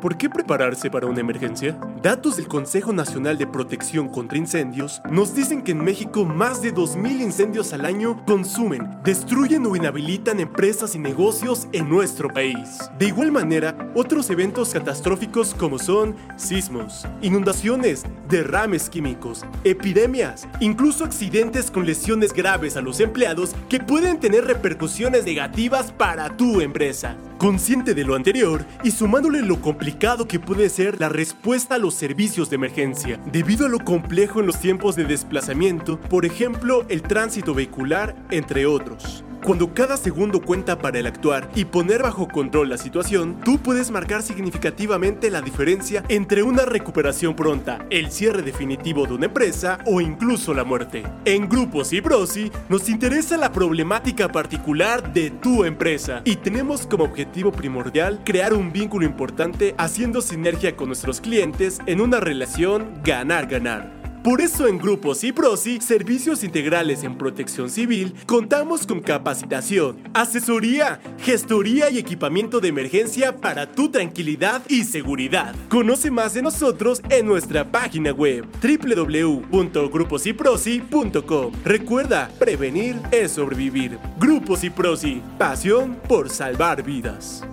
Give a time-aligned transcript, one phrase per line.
[0.00, 1.78] ¿Por qué prepararse para una emergencia?
[2.02, 6.74] Datos del Consejo Nacional de Protección contra Incendios nos dicen que en México más de
[6.74, 12.78] 2.000 incendios al año consumen, destruyen o inhabilitan empresas y negocios en nuestro país.
[12.98, 21.70] De igual manera, otros eventos catastróficos como son sismos, inundaciones, derrames químicos, epidemias, incluso accidentes
[21.70, 27.16] con lesiones graves a los empleados que pueden tener repercusiones negativas para tu empresa.
[27.38, 31.92] Consciente de lo anterior y sumándole lo complicado que puede ser la respuesta a los
[31.92, 37.02] servicios de emergencia, debido a lo complejo en los tiempos de desplazamiento, por ejemplo, el
[37.02, 39.25] tránsito vehicular, entre otros.
[39.46, 43.92] Cuando cada segundo cuenta para el actuar y poner bajo control la situación, tú puedes
[43.92, 50.00] marcar significativamente la diferencia entre una recuperación pronta, el cierre definitivo de una empresa o
[50.00, 51.04] incluso la muerte.
[51.24, 57.04] En Grupos y Brosi nos interesa la problemática particular de tu empresa y tenemos como
[57.04, 63.95] objetivo primordial crear un vínculo importante haciendo sinergia con nuestros clientes en una relación ganar-ganar.
[64.26, 70.98] Por eso en Grupos y Prosi, Servicios Integrales en Protección Civil, contamos con capacitación, asesoría,
[71.20, 75.54] gestoría y equipamiento de emergencia para tu tranquilidad y seguridad.
[75.68, 81.52] Conoce más de nosotros en nuestra página web www.gruposyprosi.com.
[81.64, 83.96] Recuerda, prevenir es sobrevivir.
[84.18, 87.44] Grupos y Prosi, pasión por salvar vidas.